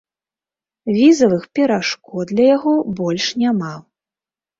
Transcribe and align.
Візавых 0.95 1.43
перашкод 1.59 2.25
для 2.31 2.45
яго 2.55 2.73
больш 3.01 3.29
няма. 3.43 3.71